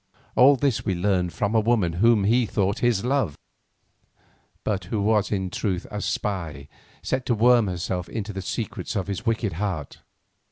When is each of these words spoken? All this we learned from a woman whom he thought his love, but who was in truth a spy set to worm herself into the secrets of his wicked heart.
All 0.35 0.55
this 0.55 0.83
we 0.83 0.95
learned 0.95 1.31
from 1.31 1.53
a 1.53 1.59
woman 1.59 1.93
whom 2.01 2.23
he 2.23 2.47
thought 2.47 2.79
his 2.79 3.05
love, 3.05 3.37
but 4.63 4.85
who 4.85 4.99
was 4.99 5.31
in 5.31 5.51
truth 5.51 5.85
a 5.91 6.01
spy 6.01 6.67
set 7.03 7.23
to 7.27 7.35
worm 7.35 7.67
herself 7.67 8.09
into 8.09 8.33
the 8.33 8.41
secrets 8.41 8.95
of 8.95 9.05
his 9.05 9.27
wicked 9.27 9.53
heart. 9.53 9.99